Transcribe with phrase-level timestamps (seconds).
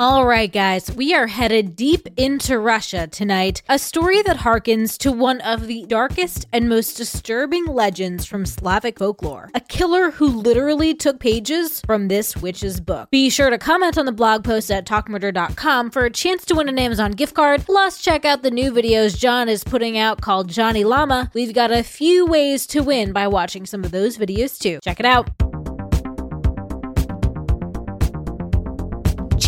[0.00, 3.60] All right, guys, we are headed deep into Russia tonight.
[3.68, 8.98] A story that harkens to one of the darkest and most disturbing legends from Slavic
[8.98, 9.50] folklore.
[9.54, 13.10] A killer who literally took pages from this witch's book.
[13.10, 16.70] Be sure to comment on the blog post at talkmurder.com for a chance to win
[16.70, 17.66] an Amazon gift card.
[17.66, 21.30] Plus, check out the new videos John is putting out called Johnny Llama.
[21.34, 24.78] We've got a few ways to win by watching some of those videos too.
[24.82, 25.49] Check it out.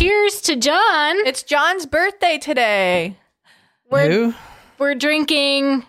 [0.03, 1.15] Cheers to John.
[1.25, 3.15] It's John's birthday today.
[3.89, 4.33] We're Who?
[4.77, 5.85] we're drinking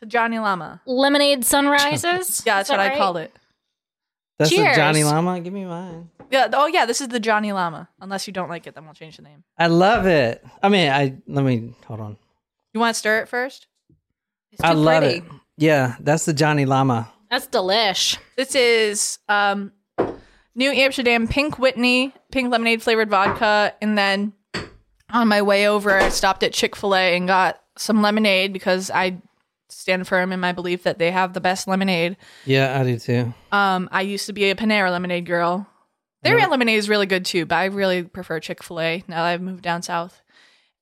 [0.00, 0.82] To Johnny Llama.
[0.86, 2.42] lemonade sunrises.
[2.44, 3.32] Yeah, that's that what I called it.
[4.40, 4.74] That's the Cheers.
[4.76, 5.38] Johnny Llama.
[5.38, 6.10] Give me mine.
[6.32, 6.48] Yeah.
[6.52, 6.84] Oh, yeah.
[6.84, 7.88] This is the Johnny Llama.
[8.00, 9.44] Unless you don't like it, then we'll change the name.
[9.56, 10.44] I love it.
[10.60, 12.16] I mean, I let me hold on.
[12.72, 13.68] You want to stir it first?
[14.50, 15.18] It's I love pretty.
[15.18, 15.24] it.
[15.58, 17.08] Yeah, that's the Johnny Llama.
[17.30, 18.18] That's delish.
[18.36, 19.70] This is um,
[20.56, 24.32] New Amsterdam Pink Whitney pink lemonade flavored vodka, and then
[25.10, 28.90] on my way over, I stopped at Chick Fil A and got some lemonade because
[28.90, 29.20] I
[29.68, 32.16] stand firm in my belief that they have the best lemonade.
[32.44, 33.34] Yeah, I do too.
[33.50, 35.66] Um, I used to be a Panera lemonade girl.
[36.22, 36.46] Their Yeah.
[36.46, 39.42] lemonade is really good too, but I really prefer Chick Fil A now that I've
[39.42, 40.22] moved down south.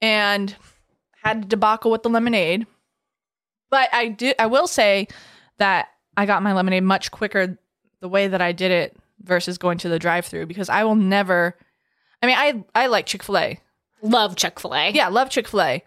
[0.00, 0.54] And
[1.22, 2.66] had a debacle with the lemonade,
[3.70, 5.06] but I do I will say
[5.58, 7.58] that I got my lemonade much quicker
[8.00, 11.56] the way that I did it versus going to the drive-through because I will never.
[12.22, 13.60] I mean, I I like Chick Fil A.
[14.02, 14.90] Love Chick Fil A.
[14.90, 15.84] Yeah, love Chick Fil A.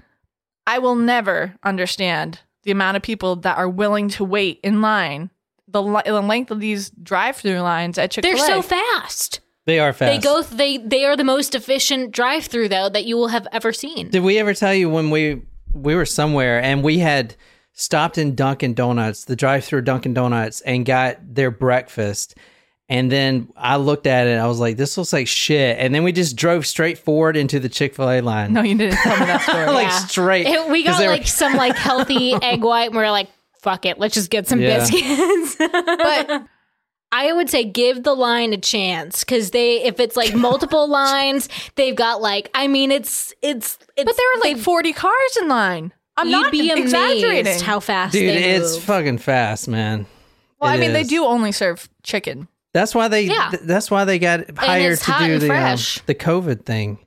[0.67, 5.30] I will never understand the amount of people that are willing to wait in line.
[5.67, 9.42] The, li- the length of these drive-through lines at Chick Fil they're so fast.
[9.66, 10.11] They are fast.
[10.11, 10.42] They go.
[10.44, 14.09] They they are the most efficient drive-through though that you will have ever seen.
[14.09, 15.42] Did we ever tell you when we
[15.73, 17.36] we were somewhere and we had
[17.73, 22.38] stopped in Dunkin' Donuts, the drive-through Dunkin' Donuts, and got their breakfast?
[22.88, 26.03] And then I looked at it, I was like, "This looks like shit." And then
[26.03, 29.19] we just drove straight forward into the Chick Fil A line, no, you didn't tell
[29.19, 29.66] me that story.
[29.67, 30.00] like Yeah.
[30.05, 30.45] straight.
[30.47, 33.09] It- we 'Cause got they were- like some like healthy egg white, and we are
[33.09, 33.30] like,
[33.61, 34.77] "Fuck it, let's just get some Yeah.
[34.77, 36.43] biscuits." but
[37.11, 41.49] I would say give the line a chance because they, if it's like multiple lines,
[41.76, 45.48] they've got like, I mean, it's it's, it's but there were like 40 cars in
[45.48, 45.92] line.
[46.17, 48.83] I'm you'd not be amazed how fast dude, they it's move.
[48.83, 50.05] fucking fast, man.
[50.61, 52.48] well, I It mean, they do only serve chicken.
[52.75, 53.21] That's why they.
[53.21, 53.47] Yeah.
[53.52, 55.77] th- that's why they got hired to do the um,
[56.08, 56.99] the COVID thing.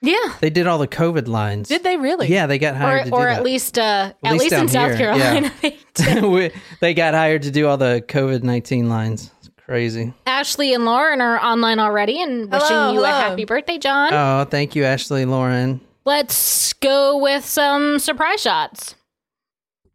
[0.00, 0.34] yeah.
[0.40, 1.68] They did all the COVID lines.
[1.68, 2.26] Did they really?
[2.26, 4.66] Yeah, they got Or, hired to or do at least, uh, at, least least, in
[4.66, 5.52] South here, Carolina.
[5.62, 9.30] they- they got hired to do all the COVID nineteen lines.
[9.38, 10.12] It's crazy.
[10.26, 14.12] Ashley and Lauren are online already and wishing Hello, you a happy birthday, John.
[14.12, 15.80] Oh, thank you, Ashley Lauren.
[16.04, 18.96] Let's go with some surprise shots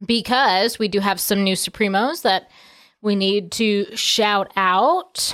[0.06, 2.50] because we do have some new Supremos that
[3.08, 5.34] we need to shout out.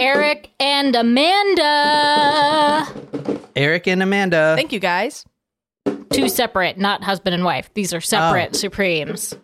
[0.00, 2.86] Eric and Amanda.
[3.54, 4.54] Eric and Amanda.
[4.56, 5.26] Thank you, guys.
[6.10, 7.68] Two separate, not husband and wife.
[7.74, 8.56] These are separate Oh.
[8.56, 9.34] Supremes.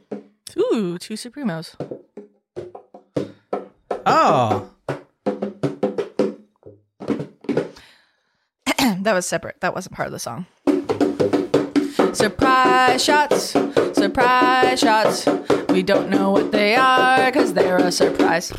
[0.58, 1.74] Ooh, two Supremos.
[4.06, 4.70] oh,
[8.78, 9.60] that was separate.
[9.60, 10.46] That wasn't part of the song.
[12.12, 13.50] Surprise shots,
[13.92, 15.26] surprise shots.
[15.70, 18.52] We don't know what they are because they're a surprise.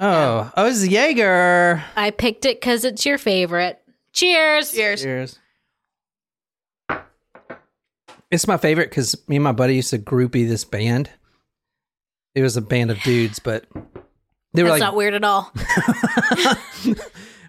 [0.00, 1.82] oh, oh, it's Jaeger.
[1.96, 3.80] I picked it because it's your favorite.
[4.12, 4.72] Cheers.
[4.72, 5.02] Cheers.
[5.02, 5.38] Cheers.
[8.30, 11.10] It's my favorite because me and my buddy used to groupie this band.
[12.34, 13.64] It was a band of dudes, but
[14.52, 15.50] they were That's like, not weird at all.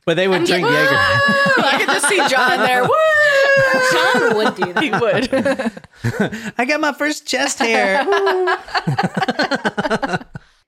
[0.05, 0.95] but they would drink getting- Jaeger.
[0.95, 2.83] I could just see John there.
[2.83, 2.89] Woo!
[3.91, 4.83] John would do that.
[4.83, 6.53] He would.
[6.57, 8.05] I got my first chest hair.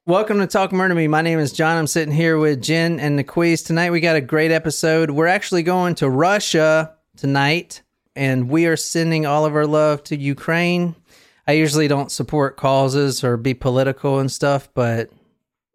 [0.05, 1.07] Welcome to Talk Murder Me.
[1.07, 1.77] My name is John.
[1.77, 3.66] I'm sitting here with Jen and Niquiz.
[3.66, 5.11] Tonight we got a great episode.
[5.11, 7.83] We're actually going to Russia tonight,
[8.16, 10.95] and we are sending all of our love to Ukraine.
[11.47, 15.11] I usually don't support causes or be political and stuff, but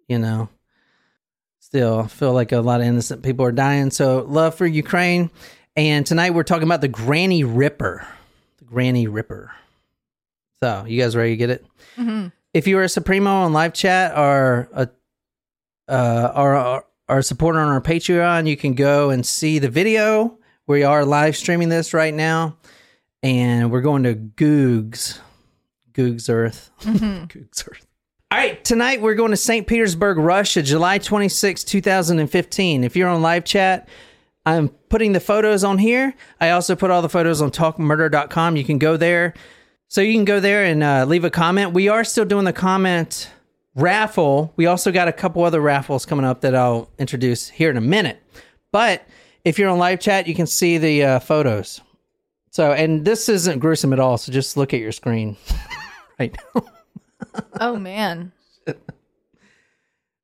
[0.08, 0.48] you know,
[1.60, 3.91] still feel like a lot of innocent people are dying.
[3.91, 5.31] So love for Ukraine.
[5.76, 8.06] And tonight we're talking about the Granny Ripper.
[8.59, 9.50] The Granny Ripper.
[10.61, 11.67] So, you guys ready to get it?
[11.97, 12.32] Mhm.
[12.53, 14.88] If you are a Supremo on live chat or a
[15.87, 19.69] uh, or, or, or a supporter on our Patreon, you can go and see the
[19.69, 20.38] video.
[20.67, 22.56] We are live streaming this right now,
[23.23, 25.19] and we're going to Googs,
[25.93, 27.87] Googs Earth, Googs Earth.
[28.31, 29.67] All right, tonight we're going to St.
[29.67, 32.82] Petersburg, Russia, July 26, 2015.
[32.85, 33.87] If you're on live chat,
[34.46, 36.14] I'm putting the photos on here.
[36.41, 38.56] I also put all the photos on talkmurder.com.
[38.56, 39.35] You can go there.
[39.88, 41.73] So you can go there and uh, leave a comment.
[41.73, 43.31] We are still doing the comment
[43.75, 44.52] raffle.
[44.56, 47.81] We also got a couple other raffles coming up that I'll introduce here in a
[47.82, 48.23] minute.
[48.73, 49.06] But
[49.44, 51.81] if you're on live chat, you can see the uh, photos.
[52.50, 54.19] So, and this isn't gruesome at all.
[54.19, 55.37] So just look at your screen
[56.19, 56.64] right now.
[57.61, 58.32] Oh man,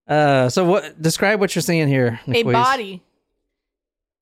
[0.08, 1.00] Uh, so what?
[1.00, 2.18] Describe what you're seeing here.
[2.26, 3.00] a body.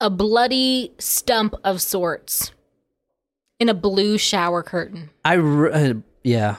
[0.01, 2.51] A bloody stump of sorts
[3.59, 5.09] in a blue shower curtain.
[5.25, 5.93] I re- uh,
[6.23, 6.55] yeah,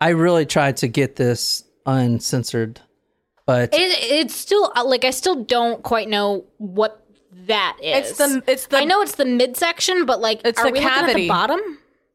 [0.00, 2.80] I really tried to get this uncensored,
[3.46, 7.04] but It, it's still uh, like I still don't quite know what
[7.46, 8.10] that is.
[8.10, 10.78] It's the it's the I know it's the midsection, but like, It's are the we
[10.78, 11.22] looking at cavity.
[11.22, 11.58] the bottom?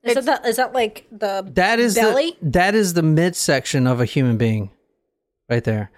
[0.03, 2.37] Is It's- that the, is that like the that is belly?
[2.41, 4.69] the that is the midsection of a human being,
[5.49, 5.91] right there.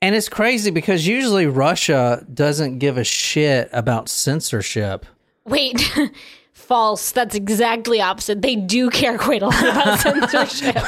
[0.00, 5.04] And it's crazy because usually Russia doesn't give a shit about censorship.
[5.44, 5.92] Wait,
[6.52, 7.10] false.
[7.10, 8.40] That's exactly opposite.
[8.40, 9.98] They do care quite a lot about
[10.32, 10.76] censorship.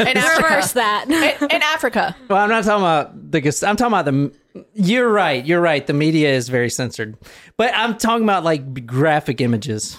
[0.00, 0.42] in Africa.
[0.42, 1.04] Reverse that.
[1.08, 2.16] in, in Africa.
[2.28, 3.64] Well, I'm not talking about the.
[3.66, 4.32] I'm talking about the.
[4.72, 5.44] You're right.
[5.44, 5.86] You're right.
[5.86, 7.18] The media is very censored,
[7.58, 9.98] but I'm talking about like graphic images.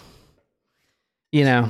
[1.31, 1.69] You know,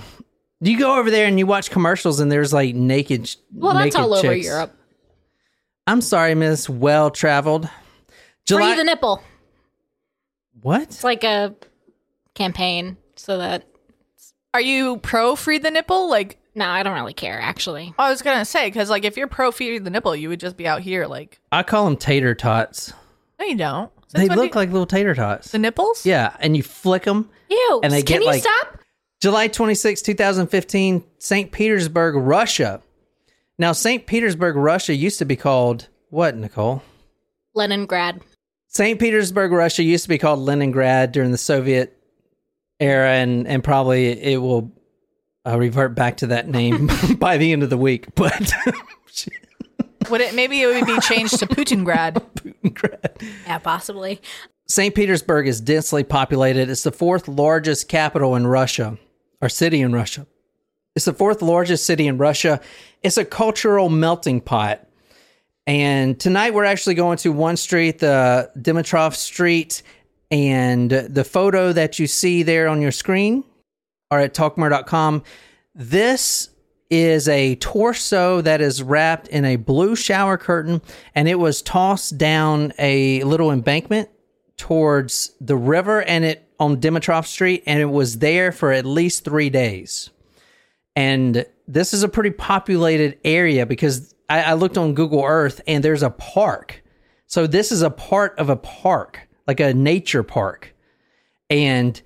[0.62, 3.34] you go over there and you watch commercials, and there's like naked.
[3.54, 4.36] Well, that's naked all over.
[4.36, 4.74] Europe.
[5.86, 7.70] I'm sorry, Miss Well Traveled.
[8.46, 8.74] July.
[8.74, 9.24] Free the nipple.
[10.62, 10.82] what?
[10.84, 11.56] It's like a
[12.34, 13.68] campaign so that
[14.54, 16.10] Are you pro free the nipple?
[16.10, 17.94] Like no, I don't really care actually.
[18.00, 20.58] I was gonna say, because like if you're pro free the nipple, you would just
[20.58, 21.40] be out here like.
[21.52, 22.94] I call them tater tots.
[23.40, 23.92] No, you don't.
[24.14, 25.52] They Since when look do- like little tater tots.
[25.52, 26.06] the nipples.
[26.06, 27.30] Yeah, and you flick them.
[27.50, 27.80] Ew.
[27.84, 28.77] And they can get, you like- stop?
[29.20, 31.52] July 26, 2015, St.
[31.52, 32.82] Petersburg, Russia.
[33.58, 34.06] Now, St.
[34.06, 36.84] Petersburg, Russia used to be called what, Nicole?
[37.56, 38.22] Leningrad.
[38.68, 39.00] St.
[39.00, 41.98] Petersburg, Russia used to be called Leningrad during the Soviet
[42.80, 44.72] era, and, and probably it will
[45.48, 48.14] uh, revert back to that name by the end of the week.
[48.16, 48.54] But
[50.10, 52.14] Would it maybe it would be changed to Putingrad?
[52.36, 53.22] Putingrad.
[53.46, 54.22] Yeah, possibly.
[54.68, 54.94] St.
[54.94, 56.70] Petersburg is densely populated.
[56.70, 58.98] It's the fourth largest capital in Russia,
[59.42, 60.26] or city in Russia.
[60.96, 62.60] It's the fourth largest city in Russia.
[63.04, 64.88] It's a cultural melting pot.
[65.68, 69.84] And tonight we're actually going to one street, the Dimitrov Street,
[70.32, 73.44] and the photo that you see there on your screen
[74.10, 75.24] are at talkmurder.com.
[75.76, 76.50] This
[76.90, 80.82] is a torso that is wrapped in a blue shower curtain
[81.14, 84.10] and it was tossed down a little embankment
[84.56, 89.24] towards the river and it on Dimitrov Street and it was there for at least
[89.26, 90.10] 3 days.
[90.96, 95.84] And this is a pretty populated area because I, I looked on Google Earth and
[95.84, 96.84] there's a park.
[97.28, 100.74] So this is a part of a park, like a nature park.
[101.50, 102.02] And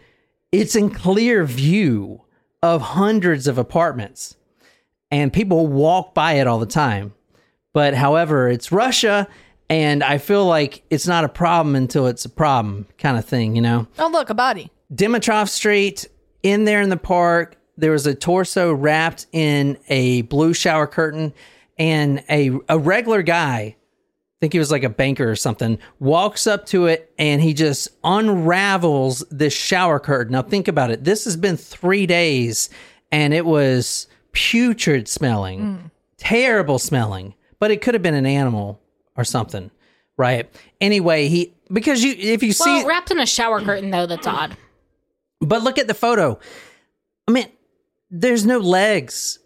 [0.51, 2.23] it's in clear view
[2.61, 4.35] of hundreds of apartments.
[5.09, 7.13] And people walk by it all the time.
[7.73, 9.27] But however, it's Russia
[9.71, 13.55] and I feel like it's not a problem until it's a problem kind of thing,
[13.55, 13.87] you know?
[13.97, 14.69] Oh look, a body.
[14.93, 16.07] Dimitrov Street,
[16.43, 21.33] in there in the park, there was a torso wrapped in a blue shower curtain,
[21.79, 23.75] and a a regular guy, I
[24.41, 27.87] think he was like a banker or something, walks up to it and he just
[28.03, 30.33] unravels this shower curtain.
[30.33, 31.05] Now think about it.
[31.05, 32.69] This has been three days,
[33.09, 35.91] and it was putrid smelling, mm.
[36.17, 38.80] terrible smelling, but it could have been an animal
[39.21, 39.71] or something,
[40.17, 40.49] right?
[40.81, 44.57] Anyway, he because you if you see wrapped in a shower curtain though, that's odd.
[45.39, 46.39] but look at the photo.
[47.27, 47.47] I mean,
[48.09, 49.39] there's no legs.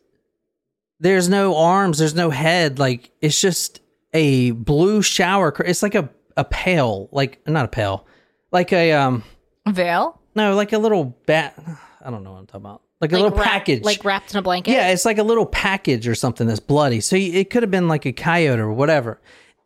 [0.99, 1.97] There's no arms.
[1.99, 2.79] There's no head.
[2.79, 3.81] Like it's just
[4.13, 5.51] a blue shower.
[5.51, 8.05] cur- It's like a a pail, like not a pail,
[8.51, 9.23] like a um
[9.67, 10.19] Veil.
[10.35, 11.61] no, like a little bat.
[12.03, 12.81] I don't know what I'm talking about.
[13.01, 13.83] Like a little wrap- package.
[13.83, 14.71] like wrapped in a blanket.
[14.71, 17.01] Yeah, it's like a little package or something that's bloody.
[17.01, 19.19] So it could have been like a coyote or whatever.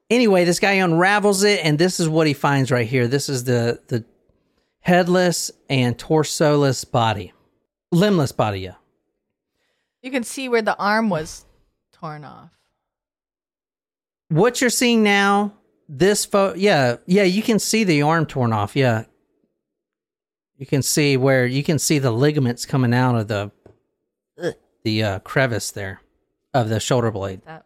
[0.09, 3.07] Anyway, this guy unravels it, and this is what he finds right here.
[3.07, 4.03] This is the the
[4.81, 7.31] headless and torsoless body,
[7.91, 8.61] limbless body.
[8.61, 8.75] Yeah,
[10.01, 11.45] You can see where the arm was
[11.91, 12.49] torn off.
[14.29, 15.53] what you're seeing now,
[15.87, 16.55] this photo.
[16.55, 18.75] Yeah, yeah, you can see the arm torn off.
[18.75, 19.03] Yeah,
[20.57, 23.51] you can see where you can see the ligaments coming out of the
[24.83, 26.01] the uh, crevice there
[26.53, 27.41] of the shoulder blade.
[27.45, 27.65] That.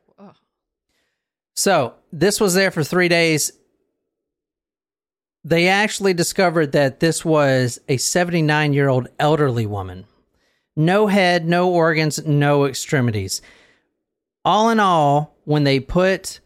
[1.56, 3.52] So this was there for three days.
[5.44, 10.06] They actually discovered that this was a 79 year old elderly woman.
[10.76, 13.42] No head, no organs, no extremities.
[14.46, 16.40] All in all, when they put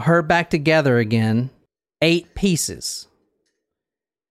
[0.00, 1.50] her back together again,
[2.00, 3.08] eight pieces.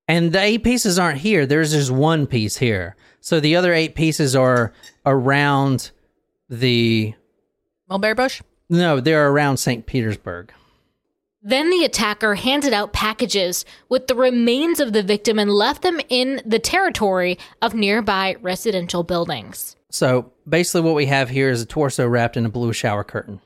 [0.08, 1.46] And the eight pieces aren't here.
[1.46, 2.96] There's just one piece here.
[3.20, 4.74] So the other eight pieces are
[5.06, 5.91] around
[6.50, 7.13] the
[7.88, 8.41] Mulberry bush.
[8.71, 9.85] No, they're around St.
[9.85, 10.51] Petersburg.
[11.43, 15.99] Then the attacker handed out packages with the remains of the victim and left them
[16.07, 19.75] in the territory of nearby residential buildings.
[19.89, 23.41] So basically, what we have here is a torso wrapped in a blue shower curtain.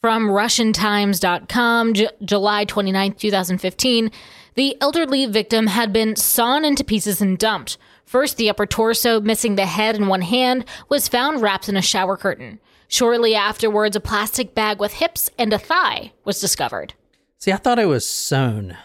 [0.00, 4.10] From RussianTimes.com, J- July 29, 2015,
[4.54, 7.78] the elderly victim had been sawn into pieces and dumped.
[8.04, 11.82] First, the upper torso, missing the head and one hand, was found wrapped in a
[11.82, 12.60] shower curtain.
[12.88, 16.94] Shortly afterwards, a plastic bag with hips and a thigh was discovered.
[17.38, 18.76] See, I thought it was sewn,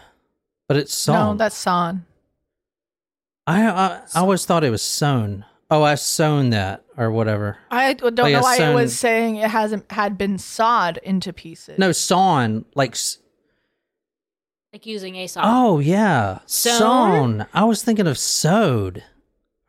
[0.68, 1.14] but it's sewn.
[1.14, 2.04] No, that's San.
[3.46, 5.44] I, I I always thought it was sewn.
[5.70, 7.56] Oh, I sewn that or whatever.
[7.70, 10.98] I don't Like a know why sewn- it was saying it hasn't had been sawed
[10.98, 11.78] into pieces.
[11.78, 12.96] No, sawn like.
[14.72, 15.42] Like using a saw.
[15.44, 16.78] Oh yeah, Sewn?
[16.78, 17.46] sewn.
[17.54, 19.02] I was thinking of sewed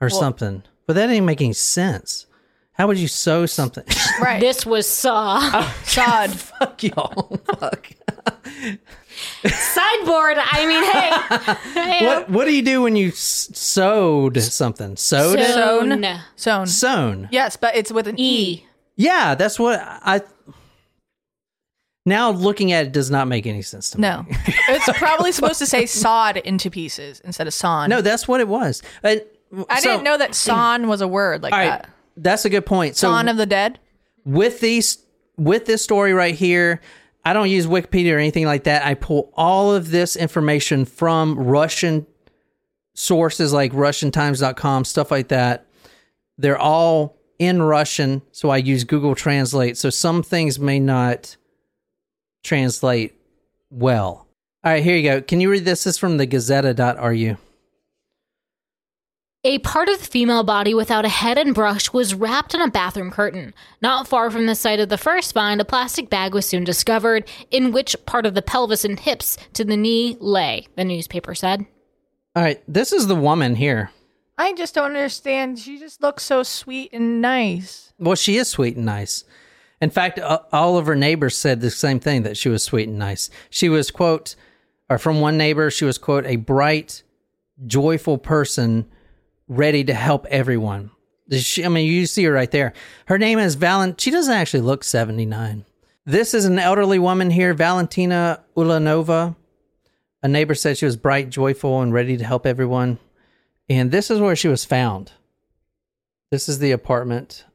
[0.02, 2.26] or Well- something, but that ain't making sense.
[2.78, 3.84] How would you sew something?
[4.22, 4.40] right.
[4.40, 5.40] This was saw.
[5.54, 6.32] Oh, sawed.
[6.60, 7.40] Fuck y'all.
[7.60, 7.90] Fuck.
[9.46, 10.38] Sideboard.
[10.40, 12.00] I mean, hey.
[12.00, 12.32] hey What oh.
[12.34, 14.98] What do you do when you s- sewed something?
[14.98, 15.54] Sewed it?
[15.54, 16.20] Sewn.
[16.36, 16.68] Sewn.
[16.68, 17.30] Sewn.
[17.32, 18.42] Yes, but it's with an E.
[18.52, 18.66] E.
[18.98, 20.22] Yeah, that's what I.
[22.06, 24.02] Now looking at it does not make any sense to me.
[24.02, 24.26] No.
[24.30, 27.90] it's probably supposed to say sawed into pieces instead of sawn.
[27.90, 28.84] No, that's what it was.
[29.02, 29.22] And,
[29.70, 31.90] I so- didn't know that sawn was a word like All right, that.
[32.18, 32.96] That's a good point.
[32.96, 33.80] So Sawn of the dead.
[34.24, 35.00] with these
[35.38, 36.82] with this story right here,
[37.26, 38.86] I don't use Wikipedia or anything like that.
[38.86, 42.06] I pull all of this information from Russian
[42.94, 45.66] sources like RussianTimes.com, stuff like that.
[46.38, 49.78] They're all in Russian, so I use Google Translate.
[49.78, 51.36] So some things may not
[52.44, 53.16] translate
[53.70, 54.28] well.
[54.64, 55.22] All right, here you go.
[55.22, 55.84] Can you read this?
[55.84, 57.38] This is from the Gazeta.ru.
[59.48, 62.68] A part of the female body without a head and brush was wrapped in a
[62.68, 63.54] bathroom curtain.
[63.80, 67.30] Not far from the site of the first find, a plastic bag was soon discovered,
[67.52, 71.68] in which part of the pelvis and hips to the knee lay, the newspaper said.
[72.36, 73.92] All right, this is the woman here.
[74.36, 75.60] I just don't understand.
[75.60, 77.94] She just looks so sweet and nice.
[78.00, 79.26] Well, she is sweet and nice.
[79.80, 82.90] In fact, uh, all of her neighbors said the same thing that she was sweet
[82.90, 83.30] and nice.
[83.52, 84.36] She was, quote,
[84.90, 87.04] or from one neighbor, she was, quote, a bright,
[87.68, 88.88] joyful person
[89.48, 90.92] ready to help everyone.
[91.32, 92.74] She, I mean, you see her right there.
[93.08, 94.00] Her name is Valent.
[94.00, 95.66] She doesn't actually look 79.
[96.06, 99.36] This is an elderly woman here, Valentina Ulanova.
[100.22, 103.00] A neighbor said she was bright, joyful, and ready to help everyone.
[103.70, 105.12] And this is where she was found.
[106.32, 107.46] This is the apartment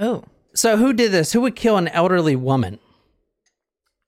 [0.00, 0.24] Oh.
[0.54, 1.32] so who did this?
[1.32, 2.78] Who would kill an elderly woman?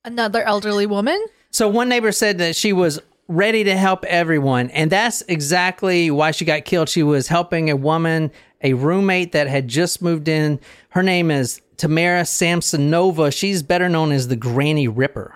[0.04, 1.24] Another elderly woman?
[1.50, 6.30] So one neighbor said that she was ready to help everyone, and that's exactly why
[6.30, 6.88] she got killed.
[6.88, 8.30] She was helping a woman,
[8.62, 10.60] a roommate that had just moved in.
[10.90, 13.36] Her name is Tamara Samsonova.
[13.36, 15.34] She's better known as the Granny Ripper.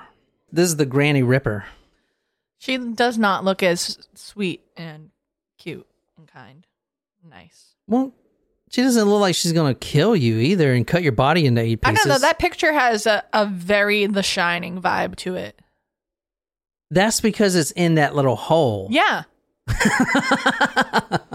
[0.52, 1.64] This is the Granny Ripper.
[2.58, 5.10] She does not look as sweet and
[5.58, 5.86] cute
[6.18, 6.66] and kind.
[7.28, 7.74] Nice.
[7.86, 8.12] Well,
[8.70, 11.80] she doesn't look like she's gonna kill you either and cut your body into eight
[11.82, 12.04] I pieces.
[12.04, 12.18] don't know.
[12.18, 15.60] That picture has a, a very The Shining vibe to it.
[16.90, 18.88] That's because it's in that little hole.
[18.90, 19.22] Yeah.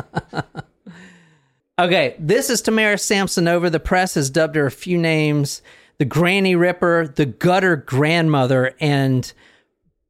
[1.77, 3.69] Okay, this is Tamara Samsonova.
[3.69, 5.62] The press has dubbed her a few names
[5.97, 9.31] the Granny Ripper, the Gutter Grandmother, and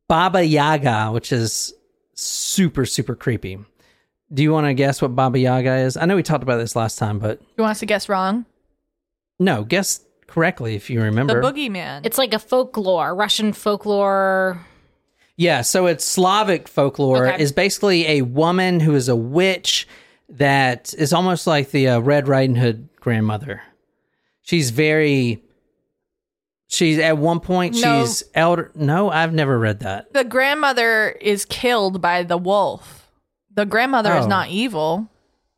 [0.07, 1.73] Baba Yaga, which is
[2.13, 3.57] super, super creepy.
[4.31, 5.97] Do you want to guess what Baba Yaga is?
[5.97, 8.45] I know we talked about this last time, but You want us to guess wrong?
[9.39, 11.33] no, guess correctly if you remember.
[11.33, 11.59] The remember.
[11.59, 12.05] boogeyman.
[12.05, 14.59] It's like a folklore, Russian folklore.
[15.37, 17.41] Yeah, so it's Slavic folklore Okay.
[17.43, 19.87] is basically a woman who is a witch
[20.29, 23.61] that is almost like the uh, Red Riding Hood grandmother.
[24.41, 25.41] She's very.
[26.67, 28.01] She's at one point No.
[28.05, 28.71] she's elder.
[28.75, 30.11] No, I've never read that.
[30.13, 33.09] the grandmother is killed by the wolf.
[33.53, 34.29] The grandmother is Oh.
[34.29, 35.07] not evil.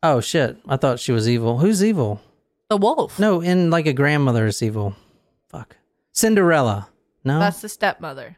[0.02, 0.58] Oh shit!
[0.68, 1.58] I thought she was evil.
[1.58, 2.20] Who's evil?
[2.68, 3.18] The wolf.
[3.18, 4.94] No, in like a grandmother is evil.
[5.48, 5.76] Fuck.
[6.12, 6.88] Cinderella.
[7.24, 7.38] No.
[7.40, 8.36] That's the stepmother.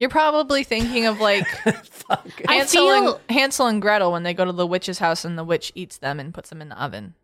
[0.00, 1.46] You're probably thinking of like
[2.48, 5.44] Hansel, feel- and, Hansel and Gretel when they go to the witch's house and the
[5.44, 7.14] witch eats them and puts them in the oven.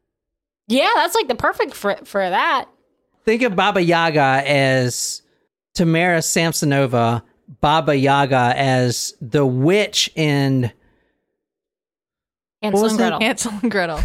[0.68, 2.66] Yeah, that's like the perfect for for that.
[3.24, 5.22] Think of Baba Yaga as
[5.74, 7.22] Tamara Samsonova,
[7.60, 10.72] Baba Yaga as the witch in
[12.62, 13.10] Hansel and that?
[13.10, 13.20] Gretel.
[13.20, 14.00] Hansel and Gretel.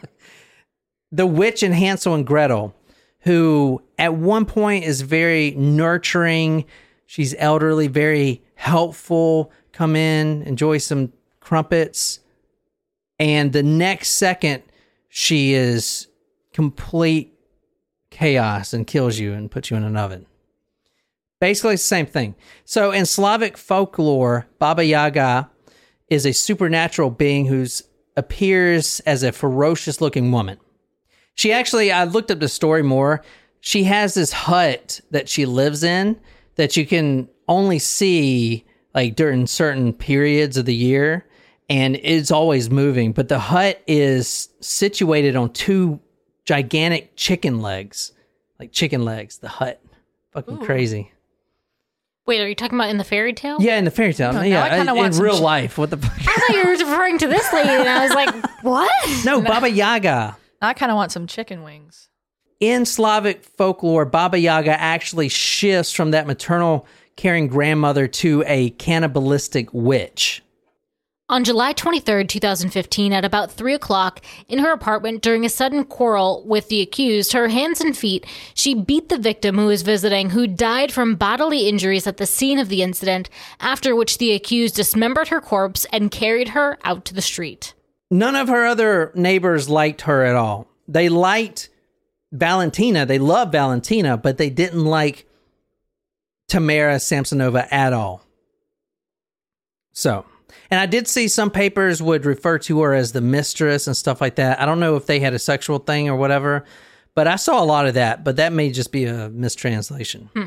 [1.12, 2.74] the witch in Hansel and Gretel,
[3.20, 6.64] who at one point is very nurturing.
[7.06, 9.52] She's elderly, very helpful.
[9.72, 12.20] Come in, enjoy some crumpets.
[13.18, 14.62] And the next second,
[15.08, 16.08] she is
[16.52, 17.32] complete
[18.10, 20.26] chaos and kills you and puts you in an oven.
[21.40, 22.34] Basically, the same thing.
[22.64, 25.50] So, in Slavic folklore, Baba Yaga
[26.08, 27.66] is a supernatural being who
[28.16, 30.58] appears as a ferocious looking woman.
[31.34, 33.22] She actually, I looked up the story more.
[33.60, 36.18] She has this hut that she lives in
[36.56, 41.26] that you can only see like during certain periods of the year
[41.68, 43.12] and it's always moving.
[43.12, 46.00] But the hut is situated on two
[46.44, 48.12] gigantic chicken legs,
[48.58, 49.80] like chicken legs, the hut.
[50.32, 51.12] Fucking crazy.
[52.26, 53.56] Wait, are you talking about in the fairy tale?
[53.60, 54.32] Yeah, in the fairy tale.
[54.34, 55.78] Oh, I yeah, kinda in, in real life.
[55.78, 56.12] What the fuck?
[56.12, 58.90] I thought you were referring to this lady, and I was like, what?
[59.25, 60.36] No, Baba Yaga.
[60.60, 62.08] I kind of want some chicken wings.
[62.60, 69.68] In Slavic folklore, Baba Yaga actually shifts from that maternal caring grandmother to a cannibalistic
[69.75, 70.42] witch.
[71.28, 76.44] On July 23rd, 2015, at about 3 o'clock, in her apartment during a sudden quarrel
[76.46, 80.46] with the accused, her hands and feet, she beat the victim who was visiting, who
[80.46, 85.28] died from bodily injuries at the scene of the incident, after which the accused dismembered
[85.28, 87.75] her corpse and carried her out to the street.
[88.08, 90.68] None of her other neighbors liked her at all.
[90.86, 91.70] They liked
[92.38, 93.07] Valentina.
[93.07, 95.26] They loved Valentina, but they didn't like
[96.49, 98.23] Tamara Samsonova at all.
[99.93, 100.26] So,
[100.71, 104.21] and I did see some papers would refer to her as the mistress and stuff
[104.21, 104.61] like that.
[104.61, 106.64] I don't know if they had a sexual thing or whatever,
[107.14, 110.28] but I saw a lot of that, but that may just be a mistranslation.
[110.35, 110.47] Hmm.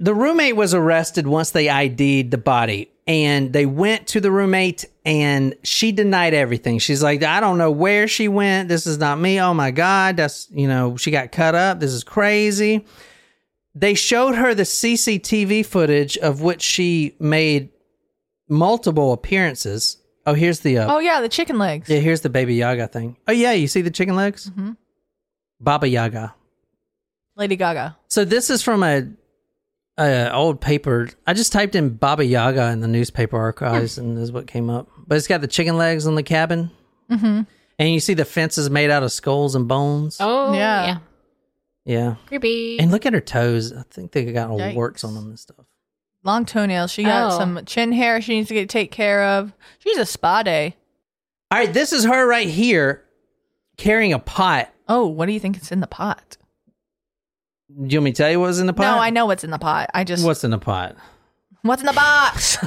[0.00, 4.84] The roommate was arrested once they ID'd the body, and they went to the roommate,
[5.04, 6.78] and she denied everything.
[6.78, 8.68] She's like, I don't know where she went.
[8.68, 9.40] This is not me.
[9.40, 10.16] Oh my God.
[10.18, 11.80] That's, you know, she got cut up.
[11.80, 12.84] This is crazy.
[13.74, 17.70] They showed her the CCTV footage of which she made
[18.48, 19.96] multiple appearances.
[20.26, 21.88] Oh, here's the, uh, Oh yeah, the chicken legs.
[21.88, 23.16] yeah, here's the baby Yaga thing.
[23.26, 24.50] Oh, yeah, you see the chicken legs?
[24.50, 24.76] Mhm.
[25.60, 26.34] Baba Yaga.
[27.36, 27.96] Lady Gaga.
[28.08, 29.06] So this is from a,
[29.98, 31.08] a old paper.
[31.26, 34.70] I just typed in Baba Yaga in the newspaper archives, and this is what came
[34.70, 34.88] up.
[35.06, 36.70] But it's got the chicken legs on the cabin,
[37.10, 37.42] Mm-hmm.
[37.78, 40.18] and you see the fences made out of skulls and bones.
[40.20, 40.86] Oh, Yeah.
[40.86, 40.98] yeah.
[41.84, 42.78] Yeah, Creepy.
[42.78, 43.72] and look at her toes.
[43.72, 44.74] I think they got all Yikes.
[44.74, 45.64] warts on them and stuff.
[46.22, 46.90] Long toenails.
[46.90, 47.38] She got Oh.
[47.38, 49.54] some chin hair she needs to get take care of.
[49.78, 50.76] She's a spa day.
[51.50, 53.04] All right, this is her right here
[53.78, 54.68] carrying a pot.
[54.86, 56.36] Oh, what do you think is in the pot?
[57.68, 58.96] Do you want me to tell you what's in the pot?
[58.96, 59.90] No, I know what's in the pot.
[59.92, 60.96] I just What's in the pot?
[61.62, 62.58] what's in the box?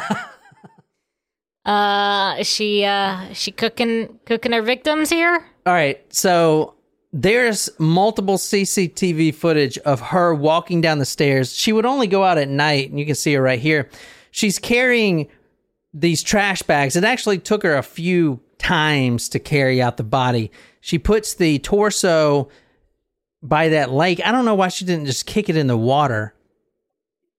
[1.64, 5.46] Uh, is she, uh, is she cooking, cooking her victims here?
[5.66, 6.74] All right, so
[7.14, 11.54] there's multiple CCTV footage of her walking down the stairs.
[11.56, 13.90] She would only go out at night, and you can see her right here.
[14.32, 15.28] She's carrying
[15.94, 16.96] these trash bags.
[16.96, 20.52] It actually took her a few times to carry out the body.
[20.80, 22.50] She puts the torso
[23.42, 24.22] by that lake.
[24.24, 26.34] I don't know why she didn't just kick it in the water,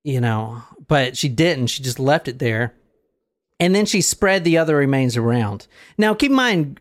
[0.02, 1.68] you know, but she didn't.
[1.68, 2.74] She just left it there.
[3.60, 5.68] And then she spread the other remains around.
[5.96, 6.80] Now, keep in mind,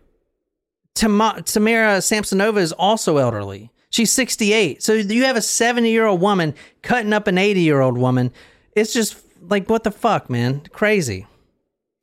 [0.95, 3.71] Tama- Tamara Samsonova is also elderly.
[3.91, 4.81] She's 68.
[4.81, 8.31] So you have a 70 year old woman cutting up an 80 year old woman.
[8.75, 10.61] It's just like, what the fuck, man?
[10.71, 11.27] Crazy.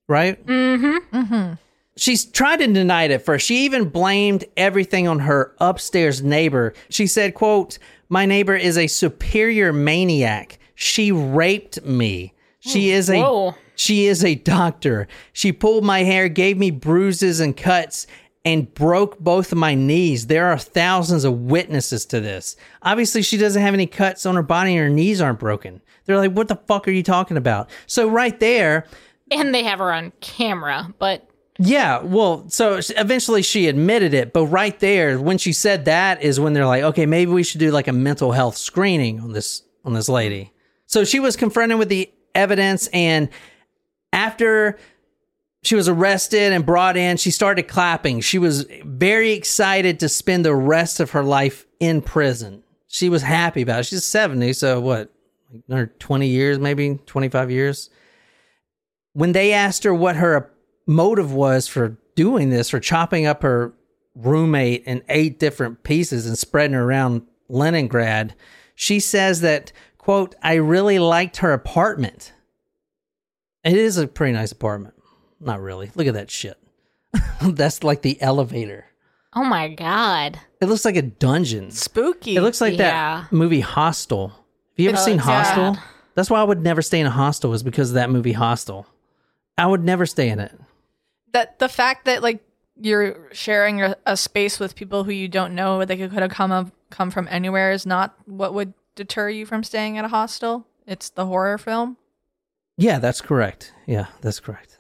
[0.07, 0.45] Right?
[0.47, 1.17] Mm-hmm.
[1.17, 1.55] mm-hmm.
[1.99, 3.47] She's tried to deny it at first.
[3.47, 6.75] She even blamed everything on her upstairs neighbor.
[6.91, 10.59] She said, quote, My neighbor is a superior maniac.
[10.75, 12.35] She raped me.
[12.61, 13.55] She hmm, is a Whoa.
[13.75, 15.09] she is a doctor.
[15.33, 18.07] She pulled my hair, gave me bruises and cuts,
[18.45, 20.29] and broke both of my knees.
[20.29, 22.57] There are thousands of witnesses to this.
[22.83, 25.83] Obviously, she doesn't have any cuts on her body and her knees aren't broken.
[26.05, 27.69] They're like, what the fuck are you talking about?
[27.87, 28.87] So, right there,
[29.31, 31.28] And they have her on camera, but
[31.59, 36.39] yeah, well, so eventually she admitted it, but right there, when she said that, is
[36.39, 39.63] when they're like, okay, maybe we should do like a mental health screening on this
[39.85, 40.53] on this lady.
[40.87, 43.29] So she was confronted with the evidence, and
[44.13, 44.79] after
[45.63, 48.21] she was arrested and brought in, she started clapping.
[48.21, 52.63] She was very excited to spend the rest of her life in prison.
[52.87, 53.87] She was happy about it.
[53.87, 55.13] She's seventy, so what?
[55.67, 57.91] Another twenty years, maybe twenty five years
[59.15, 60.53] when they asked her what her
[60.89, 63.73] motive was for doing this, for chopping up her
[64.17, 68.35] roommate in eight different pieces and spreading her around Leningrad,
[68.75, 72.33] she says that, quote, I really liked her apartment.
[73.65, 74.95] It is a pretty nice apartment.
[75.41, 75.91] Not really.
[75.95, 76.57] Look at that shit.
[77.41, 78.87] That's like the elevator.
[79.35, 80.39] oh my god.
[80.61, 81.71] It looks like a dungeon.
[81.71, 82.35] Spooky.
[82.37, 83.25] It looks like Yeah.
[83.31, 84.29] that movie Hostel.
[84.29, 84.37] Have
[84.77, 85.19] you ever It seen.
[85.19, 85.77] Hostel?
[86.15, 88.87] That's why I would never stay in a hostel is because of that movie Hostel.
[89.57, 90.53] I would never stay in it.
[91.33, 92.43] That the fact that like
[92.81, 96.73] you're sharing a, a space with people who you don't know they could have come
[96.91, 100.67] come from anywhere is not what would deter you from staying at a hostel.
[100.87, 101.97] It's the horror film.
[102.77, 103.73] Yeah, that's correct.
[103.87, 104.79] Yeah, that's correct.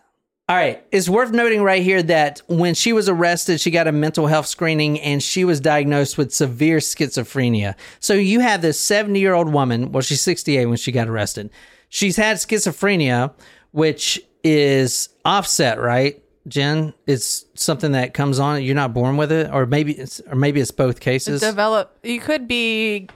[0.49, 0.83] All right.
[0.91, 4.47] It's worth noting right here that when she was arrested, she got a mental health
[4.47, 7.75] screening and she was diagnosed with severe schizophrenia.
[8.01, 11.51] So you have this 70 year old woman, well, she's 68 when she got arrested.
[11.91, 13.35] She's had schizophrenia,
[13.73, 16.23] which is offset, right?
[16.49, 18.63] Jen, it's something that comes on.
[18.63, 21.41] You're not born with it, or maybe it's, or maybe it's both cases.
[21.41, 21.99] Develop.
[22.03, 23.09] You could be.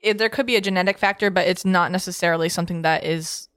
[0.00, 3.48] It, there could be a genetic factor, but it's not necessarily something that is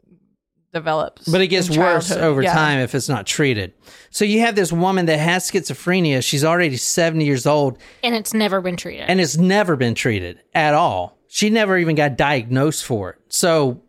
[0.73, 1.29] developed.
[1.31, 2.53] But it gets worse over Yeah.
[2.53, 3.73] time if it's not treated.
[4.11, 6.23] So you have this woman that has schizophrenia.
[6.23, 9.05] She's already 70 years old And it's never been treated.
[9.09, 11.17] and it's never been treated at all.
[11.27, 13.17] She never even got diagnosed for it.
[13.29, 13.81] So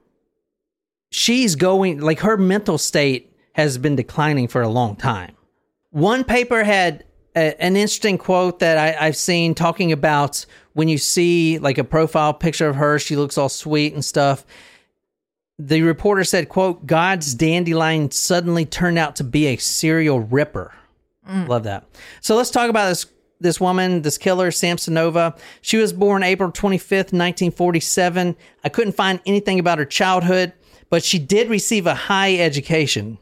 [1.10, 5.36] she's going, like, her mental state has been declining for a long time.
[5.90, 10.98] One paper had a, an interesting quote that I, I've seen talking about when you
[10.98, 14.44] see like a profile picture of her, she looks all sweet and stuff.
[15.58, 20.72] The reporter said, quote, God's dandelion suddenly turned out to be a serial ripper.
[21.28, 21.48] Mm.
[21.48, 21.84] Love that.
[22.20, 23.06] So let's talk about this
[23.40, 25.36] this woman, this killer, Samsonova.
[25.62, 28.36] She was born April 25th, 1947.
[28.62, 30.52] I couldn't find anything about her childhood,
[30.90, 33.18] but she did receive a high education.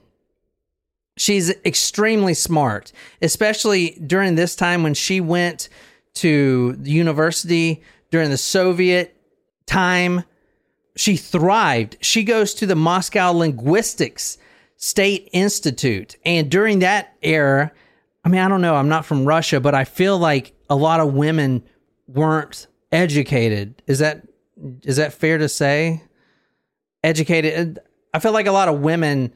[1.19, 5.69] She's extremely smart, especially during this time when she went
[6.15, 9.17] to the university during the Soviet
[9.67, 10.25] time.
[10.97, 11.97] She thrived.
[12.01, 14.39] She goes to the Moscow Linguistics
[14.77, 16.17] State Institute.
[16.25, 17.73] And during that era,
[18.25, 21.01] I mean, I don't know, I'm not from Russia, but I feel like a lot
[21.01, 21.65] of women
[22.07, 23.83] weren't educated.
[23.87, 24.27] Is that
[24.83, 26.03] is that fair to say?
[27.05, 27.79] Educated.
[28.13, 29.33] I feel like a lot of women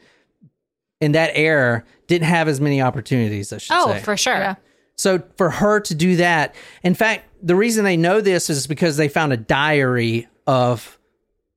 [1.02, 4.00] in that era didn't have as many opportunities, I should oh, say.
[4.00, 4.34] for sure.
[4.34, 4.54] Yeah.
[4.94, 8.96] So for her to do that, in fact, the reason they know this is because
[8.96, 10.98] they found a diary of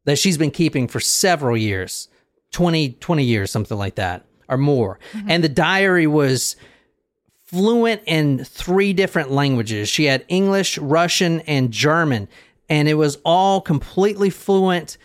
[0.05, 2.09] that she's been keeping for several years
[2.53, 4.97] 20, 20 years, something like that, or more.
[5.13, 5.29] Mm-hmm.
[5.29, 6.55] And the diary was
[7.43, 9.89] fluent in three different languages.
[9.89, 12.27] She had English, Russian, and German,
[12.67, 14.97] and it was all completely fluent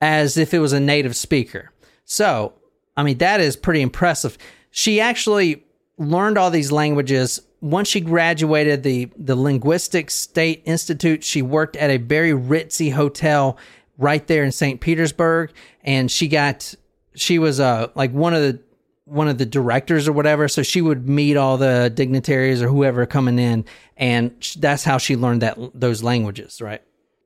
[0.00, 1.72] as if it was a native speaker.
[2.04, 2.54] So,
[3.00, 4.36] I mean, that is pretty impressive.
[4.70, 5.64] She actually
[5.96, 7.40] learned all these languages.
[7.60, 13.58] Once she graduated the, the Linguistics State Institute, she worked at a very ritzy hotel
[13.96, 14.80] right there in St.
[14.80, 16.74] Petersburg, and she got
[17.14, 18.60] she was uh like one of the
[19.04, 20.46] one of the directors or whatever.
[20.48, 23.64] So she would meet all the dignitaries or whoever coming in,
[23.96, 26.60] and that's how she learned that those languages.
[26.60, 26.82] Right.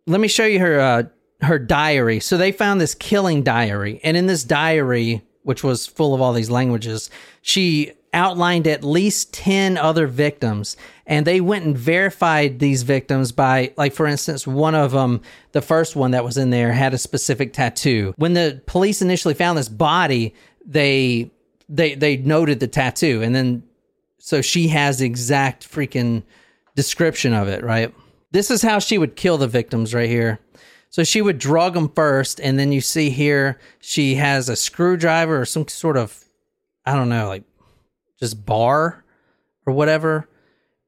[0.07, 1.03] Let me show you her uh,
[1.43, 2.21] her diary.
[2.21, 6.33] So they found this killing diary, and in this diary, which was full of all
[6.33, 10.77] these languages, she outlined at least 10 other victims.
[11.07, 15.21] And they went and verified these victims by like for instance one of them
[15.53, 18.15] the first one that was in there had a specific tattoo.
[18.17, 21.31] When the police initially found this body they
[21.69, 23.21] they they noted the tattoo.
[23.23, 23.65] And then
[24.19, 26.23] so she has the exact freaking
[26.75, 27.93] description of it right?
[28.31, 30.41] This is how she would kill the victims right here
[30.95, 35.41] so she would drug them first and then you see here she has a screwdriver
[35.41, 36.25] or some sort of
[36.87, 37.45] i don't know like
[38.19, 39.05] just bar
[39.67, 40.29] or whatever.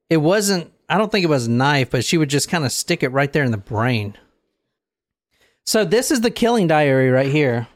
[0.08, 2.72] It wasn't, I don't think it was a knife, but she would just kind of
[2.72, 4.16] stick it right there in the brain.
[5.64, 7.66] So this is the killing diary right here.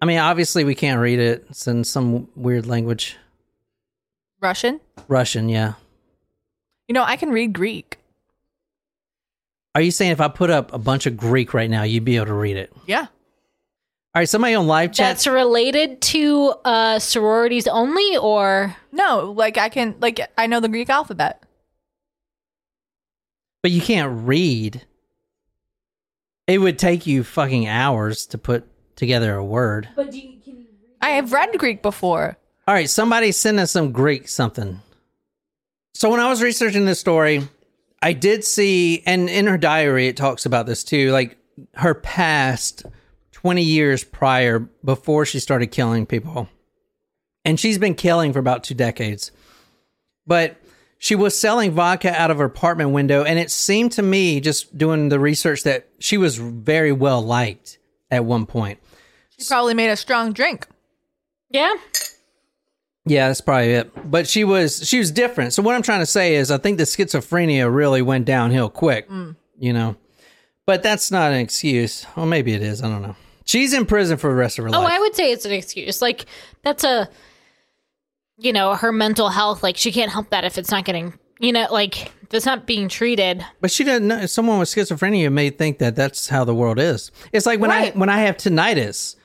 [0.00, 1.46] I mean, obviously we can't read it.
[1.50, 3.16] It's in some weird language.
[4.40, 4.80] Russian.
[5.08, 5.74] Russian, yeah.
[6.86, 7.98] You know, I can read Greek.
[9.78, 12.16] Are you saying if I put up a bunch of Greek right now, you'd be
[12.16, 12.72] able to read it?
[12.86, 13.02] Yeah.
[13.02, 13.08] All
[14.16, 15.10] right, somebody on live chat.
[15.10, 20.68] That's related to uh, sororities only, or No, like I can, like I know the
[20.68, 21.44] Greek alphabet.
[23.62, 24.84] but you can't read.
[26.48, 29.90] It would take you fucking hours to put together a word.
[29.94, 30.66] but do you, can you
[31.00, 32.36] I have read Greek before.
[32.66, 34.80] All right, somebody send us some Greek something.
[35.94, 37.46] So when I was researching this story,
[38.02, 41.36] I did see, and in her diary, it talks about this too, like
[41.74, 42.84] her past
[43.32, 46.48] 20 years prior before she started killing people.
[47.44, 49.32] And she's been killing for about two decades.
[50.26, 50.60] But
[50.98, 54.76] she was selling vodka out of her apartment window, and it seemed to me, just
[54.76, 57.78] doing the research, that she was very well liked
[58.10, 58.78] at one point.
[59.38, 60.66] She probably made a strong drink.
[61.50, 61.74] Yeah.
[63.08, 64.10] Yeah, that's probably it.
[64.10, 65.52] But she was she was different.
[65.54, 69.08] So what I'm trying to say is I think the schizophrenia really went downhill quick,
[69.08, 69.34] mm.
[69.58, 69.96] you know.
[70.66, 72.06] But that's not an excuse.
[72.16, 72.82] Well, maybe it is.
[72.82, 73.16] I don't know.
[73.44, 74.92] She's in prison for the rest of her Oh, life.
[74.92, 76.02] Oh, I would say it's an excuse.
[76.02, 76.26] Like
[76.62, 77.08] that's a,
[78.36, 79.62] you know, her mental health.
[79.62, 82.66] Like she can't help that if it's not getting you know, like if it's not
[82.66, 83.44] being treated.
[83.60, 84.26] But she doesn't know.
[84.26, 87.10] Someone with schizophrenia may think that that's how the world is.
[87.32, 87.94] It's like when Right.
[87.94, 89.16] I when I have tinnitus.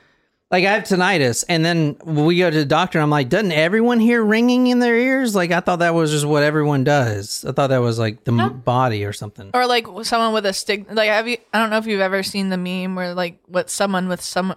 [0.54, 3.00] Like I have tinnitus, and then we go to the doctor.
[3.00, 5.34] and I'm like, doesn't everyone hear ringing in their ears?
[5.34, 7.44] Like I thought that was just what everyone does.
[7.44, 9.50] I thought that was like the m body or something.
[9.52, 10.86] Or like someone with a stig.
[10.88, 11.38] Like have you?
[11.52, 14.54] I don't know if you've ever seen the meme where like what someone with some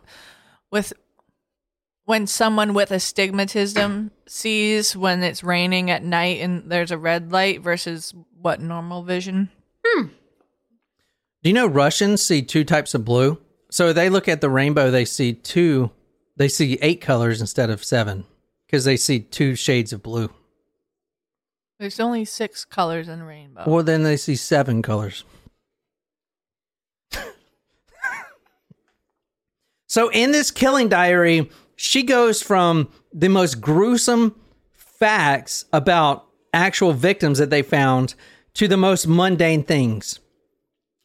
[0.70, 0.94] with
[2.06, 7.62] when someone with astigmatism sees when it's raining at night and there's a red light
[7.62, 9.50] versus what normal vision.
[9.84, 10.10] Hmm.
[11.42, 13.40] Do you know Russians see two types of blue?
[13.70, 15.92] So they look at the rainbow, they see two,
[16.36, 18.26] they see eight colors instead of seven
[18.66, 20.30] because they see two shades of blue.
[21.80, 23.64] There's only six colors in a rainbow.
[23.68, 25.24] Well, then they see seven colors.
[29.88, 34.36] so in this killing diary, she goes from the most gruesome
[34.74, 38.16] facts about actual victims that they found
[38.56, 40.20] to the most mundane things.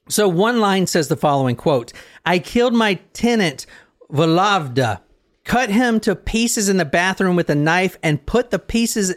[0.09, 1.93] So one line says the following quote,
[2.27, 3.67] I killed my tenant,
[4.11, 5.01] Volodya,
[5.45, 9.15] cut him to pieces in the bathroom with a knife and put the pieces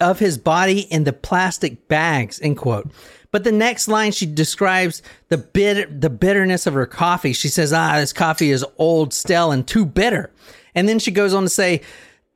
[0.00, 2.90] of his body in the plastic bags, end quote.
[3.30, 7.32] But the next line, she describes the bitter, the bitterness of her coffee.
[7.34, 10.32] She says, ah, this coffee is old, stale, and too bitter.
[10.74, 11.82] And then she goes on to say,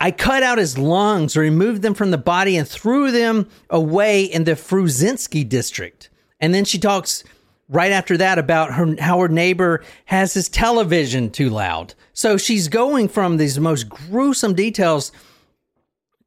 [0.00, 4.44] I cut out his lungs, removed them from the body, and threw them away in
[4.44, 6.10] the Frunzensky district.
[6.40, 7.24] And then she talks
[7.72, 11.94] right after that about her how her neighbor has his television too loud.
[12.12, 15.10] So she's going from these most gruesome details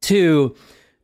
[0.02, 0.54] to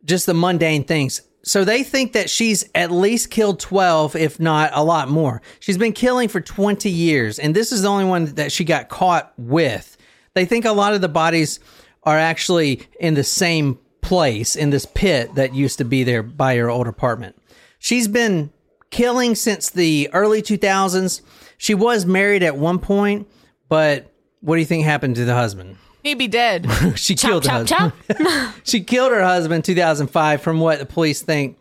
[0.05, 1.23] just the mundane things.
[1.45, 5.43] So they think that she's at least killed 12, if not a lot more.
[5.59, 8.89] She's been killing for 20 years, and this is the only one that she got
[8.89, 9.97] caught with.
[10.35, 11.59] They think a lot of the bodies
[12.05, 16.57] are actually in the same place in this pit that used to be there by
[16.57, 17.37] her old apartment.
[17.81, 18.52] She's been
[18.93, 21.21] killing since the early 2000s.
[21.59, 23.29] She was married at one point,
[23.69, 25.79] but what do you think happened to the husband?
[26.05, 26.67] He'd be dead.
[26.97, 28.55] She Chop, killed the chop, husband.
[28.65, 31.59] she killed her husband in 2005 from what the police think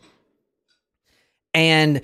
[1.54, 2.02] and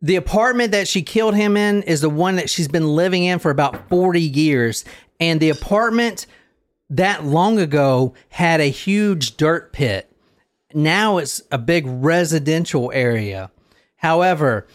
[0.00, 3.38] the apartment that she killed him in is the one that she's been living in
[3.38, 4.84] for about 40 years
[5.20, 6.26] and the apartment
[6.90, 10.10] that long ago had a huge dirt pit
[10.74, 13.50] now it's a big residential area
[14.02, 14.66] however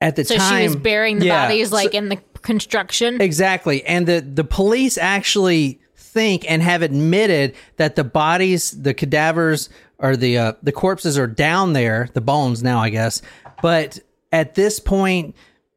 [0.00, 0.38] at the time.
[0.38, 3.20] So time she was burying the Yeah, bodies so- like in the construction.
[3.20, 3.84] Exactly.
[3.84, 10.16] And the, the police actually think and have admitted that the bodies, the cadavers, or
[10.16, 13.22] the uh, the corpses are down there, the bones now, I guess.
[13.62, 14.00] But
[14.32, 15.36] at this point,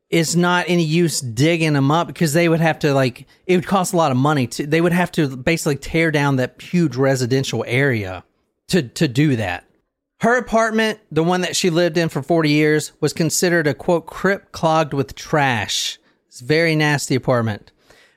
[0.10, 3.68] it's not any use digging them up because they would have to like it would
[3.68, 6.96] cost a lot of money to they would have to basically tear down that huge
[6.96, 8.24] residential area
[8.70, 9.64] to to do that.
[10.22, 14.06] Her apartment, the one that she lived in for 40 years, was considered a quote
[14.06, 16.00] crypt clogged with trash.
[16.28, 17.72] It's a very nasty apartment.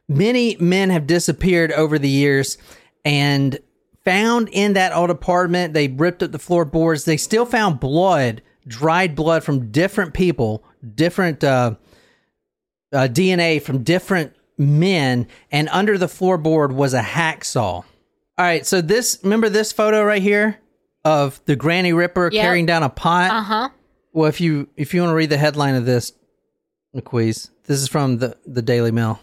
[0.08, 2.56] Many men have disappeared over the years
[3.04, 3.58] and
[4.04, 5.74] found in that old apartment.
[5.74, 7.04] They ripped up the floorboards.
[7.04, 11.74] They still found blood, dried blood from different people, different uh,
[12.92, 17.61] uh, DNA from different men, and under the floorboard was a hacksaw.
[17.61, 17.84] All
[18.38, 20.58] right, so this remember this photo right here
[21.08, 22.42] of the Granny Ripper Yep.
[22.42, 23.30] carrying down a pot.
[23.30, 23.68] Uh huh.
[24.12, 26.12] Well, if you if you want to read the headline of this,
[26.94, 29.20] McQueeze, this is from the the Daily Mail.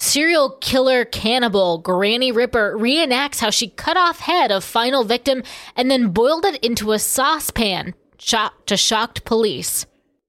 [0.00, 5.42] Serial killer cannibal Granny Ripper reenacts how she cut off head of final victim
[5.74, 9.86] and then boiled it into a saucepan shock to shocked police.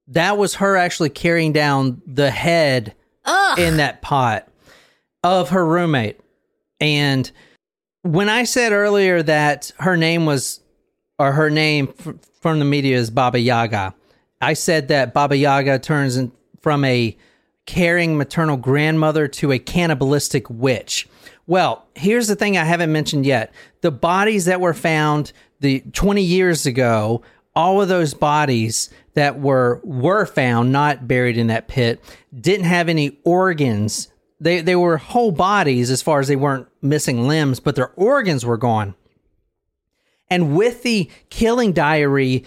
[0.08, 2.95] That was her actually carrying down the head
[3.60, 4.47] in that pot
[5.23, 6.19] of her roommate.
[6.80, 7.30] And
[8.02, 10.62] when I said earlier that her name was,
[11.20, 11.94] or her name
[12.42, 13.94] from the media is Baba Yaga,
[14.42, 17.16] I said that Baba Yaga turns in, from a
[17.66, 21.08] caring maternal grandmother to a cannibalistic witch.
[21.46, 23.54] Well, here's the thing I haven't mentioned yet.
[23.82, 27.22] The bodies that were found the 20 years ago,
[27.56, 32.02] all of those bodies that were were found not buried in that pit
[32.40, 34.08] didn't have any organs.
[34.40, 38.46] They they were whole bodies as far as they weren't missing limbs, but their organs
[38.46, 38.96] were gone.
[40.30, 42.46] And with the killing diary,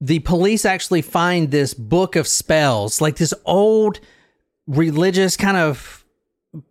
[0.00, 4.00] the police actually find this book of spells, like this old
[4.66, 6.04] religious kind of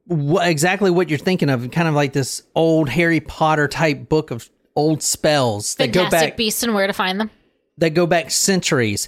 [0.09, 4.31] wh- exactly what you're thinking of, kind of like this old Harry Potter type book
[4.31, 7.29] of old spells that go back Beasts and where to find them.
[7.77, 9.07] that go back centuries.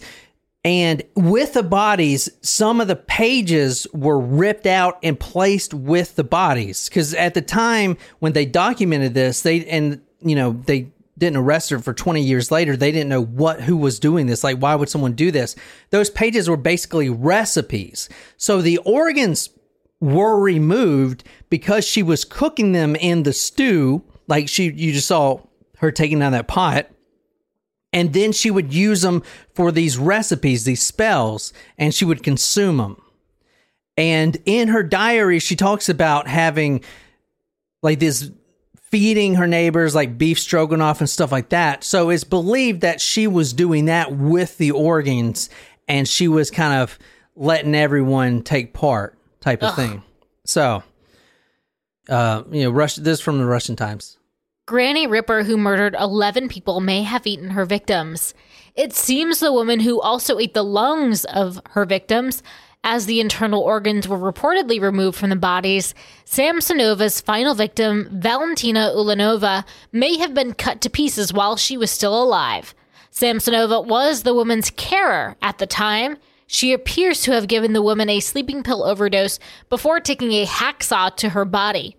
[0.66, 6.24] And with the bodies, some of the pages were ripped out and placed with the
[6.24, 6.88] bodies.
[6.88, 11.70] Because at the time when they documented this, they and you know they didn't arrest
[11.70, 14.44] her for 20 years later, they didn't know what who was doing this.
[14.44, 15.56] Like, why would someone do this?
[15.92, 18.10] Those pages were basically recipes.
[18.38, 19.50] So the organs
[20.00, 24.04] were removed because she was cooking them in the stew.
[24.28, 25.42] Like she, you just saw
[25.78, 26.90] her taking down that pot.
[27.92, 29.22] And then she would use them
[29.54, 33.00] for these recipes, these spells, and she would consume them.
[33.96, 36.84] And in her diary, she talks about having
[37.84, 38.32] like this
[38.94, 41.84] feeding her neighbors like beef stroganoff and stuff like that.
[41.84, 45.50] So it's believed that she was doing that with the organs
[45.88, 47.00] and she was kind of
[47.36, 50.04] letting everyone take part type of thing.
[50.46, 50.84] So,
[52.08, 54.20] uh, you know, Rush, this is from the Russian Times.
[54.68, 58.36] Granny Ripper, who murdered 11 people, may have eaten her victims.
[58.76, 62.44] It seems the woman who also ate the lungs of her victims,
[62.84, 65.94] as the internal organs were reportedly removed from the bodies,
[66.26, 72.22] Samsonova's final victim, Valentina Ulanova, may have been cut to pieces while she was still
[72.22, 72.76] alive.
[73.12, 76.18] Samsonova was the woman's carer at the time.
[76.48, 81.16] She appears to have given the woman a sleeping pill overdose before taking a hacksaw
[81.18, 81.96] to her body.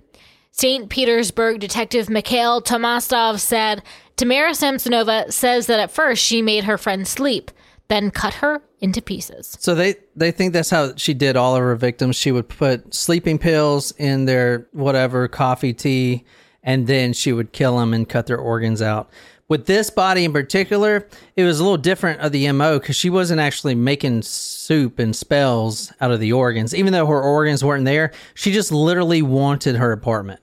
[0.50, 0.88] St.
[0.88, 3.82] Petersburg detective Mikhail Tomastov said
[4.16, 7.50] Tamara Samsonova says that at first she made her friend sleep,
[7.94, 9.56] then cut her into pieces.
[9.60, 12.16] So they they think that's how she did all of her victims.
[12.16, 16.24] She would put sleeping pills in their whatever coffee, tea,
[16.62, 19.10] and then she would kill them and cut their organs out.
[19.46, 23.10] With this body in particular, it was a little different of the MO because she
[23.10, 26.74] wasn't actually making soup and spells out of the organs.
[26.74, 30.40] Even though her organs weren't there, she just literally wanted her apartment.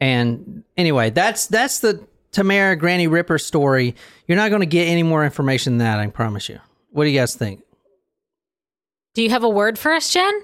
[0.00, 2.06] And anyway, that's that's the
[2.38, 3.96] Tamara Granny Ripper story.
[4.28, 6.60] You're not going to get any more information than that, I promise you.
[6.92, 7.64] What do you guys think?
[9.14, 10.42] Do you have a word for us, Jen?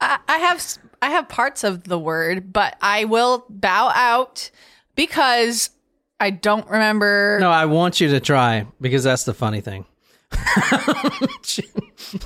[0.00, 4.50] I, I have I have parts of the word, but I will bow out
[4.96, 5.70] because
[6.18, 7.38] I don't remember.
[7.40, 9.86] No, I want you to try because that's the funny thing.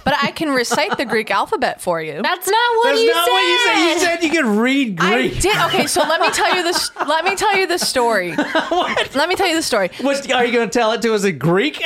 [0.04, 2.20] But I can recite the Greek alphabet for you.
[2.22, 3.32] That's not what That's you not said.
[3.32, 3.92] what you said.
[3.92, 5.40] You said you could read I Greek.
[5.40, 5.56] did.
[5.66, 6.90] Okay, so let me tell you this.
[7.06, 8.32] Let me tell you the story.
[8.68, 9.14] what?
[9.16, 9.90] Let me tell you the story.
[10.00, 11.82] What are you going to tell it to us in Greek?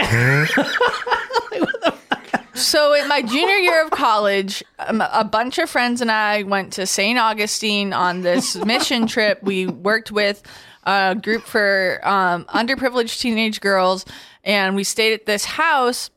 [2.54, 6.72] So, in my junior year of college, um, a bunch of friends and I went
[6.74, 7.18] to St.
[7.18, 9.42] Augustine on this mission trip.
[9.42, 10.42] We worked with
[10.84, 14.06] a group for um, underprivileged teenage girls,
[14.46, 16.08] and we stayed at this house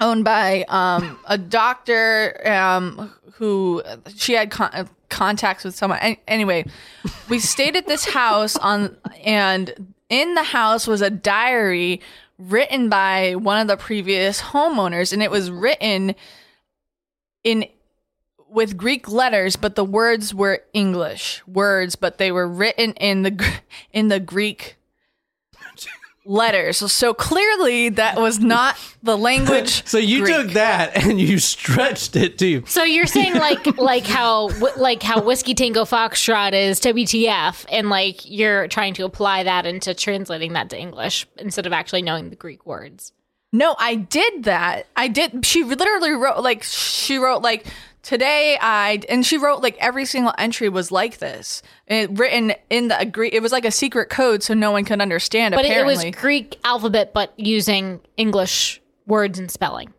[0.00, 3.82] owned by um, a doctor um, who
[4.16, 5.98] she had con- contacts with someone.
[5.98, 6.64] An- Anyway,
[7.28, 12.00] we stayed at this house on, and in the house was a diary
[12.38, 16.14] written by one of the previous homeowners, and it was written
[17.44, 17.66] in
[18.48, 23.52] with Greek letters, but the words were English words, but they were written in the
[23.92, 24.76] in the Greek
[26.24, 26.78] letters.
[26.92, 29.86] So clearly, that was not the language.
[29.88, 30.34] so you Greek.
[30.34, 32.64] took that and you stretched it too.
[32.66, 38.28] So you're saying like like how like how whiskey tango foxtrot is WTF, and like
[38.28, 42.36] you're trying to apply that into translating that to English instead of actually knowing the
[42.36, 43.12] Greek words.
[43.52, 44.86] No, I did that.
[44.96, 45.44] I did.
[45.44, 47.66] She literally wrote like she wrote like
[48.02, 51.62] today I and she wrote like every single entry was like this.
[51.86, 55.00] It written in the Greek, It was like a secret code, so no one could
[55.00, 55.54] understand.
[55.54, 59.92] But it apparently, was Greek alphabet, but using English words and spelling.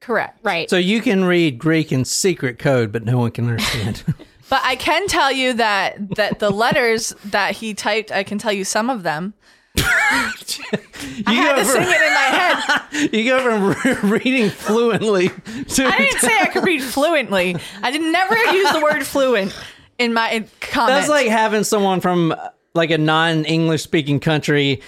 [0.00, 0.38] correct.
[0.42, 0.68] Right.
[0.68, 4.04] So you can read Greek in secret code, but no one can understand.
[4.50, 8.52] But I can tell you that that the letters that he typed, I can tell
[8.52, 9.32] you some of them.
[11.26, 13.12] I had to sing it in my head.
[13.12, 17.56] you go from reading fluently to I didn't say I could read fluently.
[17.82, 19.58] I did never use the word fluent
[19.98, 21.00] in my comments.
[21.00, 22.34] That's like having someone from
[22.74, 24.80] like a non-English speaking country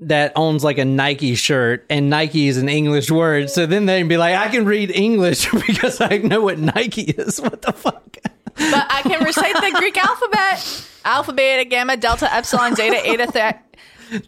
[0.00, 3.50] that owns like a Nike shirt and Nike is an English word.
[3.50, 7.40] So then they'd be like, I can read English because I know what Nike is.
[7.40, 8.16] What the fuck?
[8.54, 13.58] but I can recite the Greek alphabet: alpha, beta, gamma, delta, epsilon, zeta, eta, theta.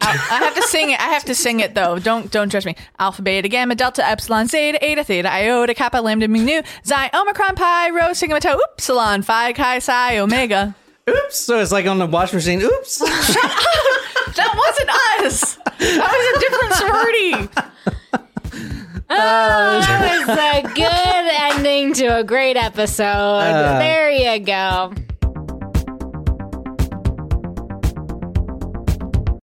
[0.00, 1.00] I I have to sing it.
[1.00, 1.98] I have to sing it though.
[1.98, 2.76] Don't don't judge me.
[2.98, 7.54] Alpha, beta, gamma, delta, epsilon, zeta, eta, theta, iota, kappa, lambda, mu, nu, xi, omicron,
[7.54, 10.74] pi, rho, sigma, tau, upsilon, phi, chi, psi, omega.
[11.08, 11.38] Oops.
[11.38, 12.62] So it's like on the wash machine.
[12.62, 13.02] Oops.
[14.34, 14.90] That wasn't
[15.26, 15.54] us.
[15.78, 17.48] That was a different sorority.
[19.10, 23.04] Oh, that was a good ending to a great episode.
[23.04, 24.92] Uh, there you go.